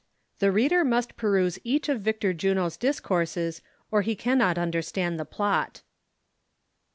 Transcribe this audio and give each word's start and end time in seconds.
The 0.39 0.51
reader 0.51 0.83
must 0.83 1.15
peruse 1.15 1.59
each 1.63 1.87
of 1.87 2.01
Victor 2.01 2.33
Juno's 2.33 2.75
Dis 2.75 2.99
courses 2.99 3.61
or 3.91 4.01
he 4.01 4.15
cannot 4.15 4.57
understand 4.57 5.19
the 5.19 5.25
plot. 5.25 5.83